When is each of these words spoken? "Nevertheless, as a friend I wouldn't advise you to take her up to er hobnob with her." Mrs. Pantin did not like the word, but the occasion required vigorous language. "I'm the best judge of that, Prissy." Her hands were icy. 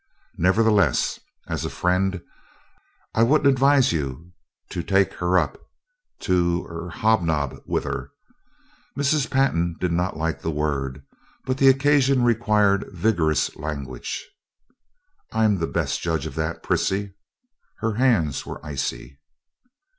"Nevertheless, 0.39 1.19
as 1.47 1.63
a 1.63 1.69
friend 1.69 2.23
I 3.13 3.21
wouldn't 3.21 3.47
advise 3.53 3.91
you 3.91 4.31
to 4.71 4.81
take 4.81 5.13
her 5.13 5.37
up 5.37 5.61
to 6.21 6.65
er 6.67 6.89
hobnob 6.89 7.61
with 7.67 7.83
her." 7.83 8.09
Mrs. 8.97 9.29
Pantin 9.29 9.77
did 9.79 9.91
not 9.91 10.17
like 10.17 10.41
the 10.41 10.49
word, 10.49 11.03
but 11.45 11.59
the 11.59 11.69
occasion 11.69 12.23
required 12.23 12.85
vigorous 12.91 13.55
language. 13.55 14.27
"I'm 15.33 15.59
the 15.59 15.67
best 15.67 16.01
judge 16.01 16.25
of 16.25 16.33
that, 16.33 16.63
Prissy." 16.63 17.13
Her 17.81 17.93
hands 17.93 18.43
were 18.43 18.59
icy. 18.65 19.19